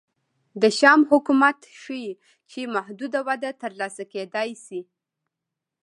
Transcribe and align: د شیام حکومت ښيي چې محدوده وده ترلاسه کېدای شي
د 0.61 0.63
شیام 0.77 1.01
حکومت 1.11 1.59
ښيي 1.81 2.11
چې 2.49 2.71
محدوده 2.75 3.19
وده 3.27 3.49
ترلاسه 3.61 4.03
کېدای 4.13 4.51
شي 4.65 4.81